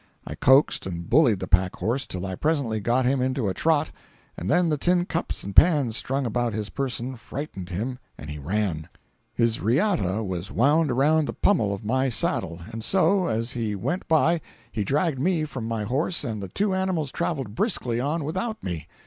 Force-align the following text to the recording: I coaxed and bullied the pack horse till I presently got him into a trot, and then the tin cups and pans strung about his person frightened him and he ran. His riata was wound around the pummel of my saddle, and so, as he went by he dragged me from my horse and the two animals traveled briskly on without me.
I 0.25 0.33
coaxed 0.33 0.87
and 0.87 1.07
bullied 1.07 1.39
the 1.41 1.47
pack 1.47 1.75
horse 1.75 2.07
till 2.07 2.25
I 2.25 2.33
presently 2.33 2.79
got 2.79 3.05
him 3.05 3.21
into 3.21 3.47
a 3.47 3.53
trot, 3.53 3.91
and 4.35 4.49
then 4.49 4.69
the 4.69 4.77
tin 4.79 5.05
cups 5.05 5.43
and 5.43 5.55
pans 5.55 5.95
strung 5.95 6.25
about 6.25 6.53
his 6.53 6.71
person 6.71 7.15
frightened 7.15 7.69
him 7.69 7.99
and 8.17 8.27
he 8.27 8.39
ran. 8.39 8.89
His 9.35 9.59
riata 9.59 10.23
was 10.23 10.51
wound 10.51 10.89
around 10.89 11.27
the 11.27 11.33
pummel 11.33 11.71
of 11.71 11.85
my 11.85 12.09
saddle, 12.09 12.61
and 12.71 12.83
so, 12.83 13.27
as 13.27 13.51
he 13.51 13.75
went 13.75 14.07
by 14.07 14.41
he 14.71 14.83
dragged 14.83 15.19
me 15.19 15.43
from 15.43 15.67
my 15.67 15.83
horse 15.83 16.23
and 16.23 16.41
the 16.41 16.47
two 16.47 16.73
animals 16.73 17.11
traveled 17.11 17.53
briskly 17.53 17.99
on 17.99 18.23
without 18.23 18.63
me. 18.63 18.87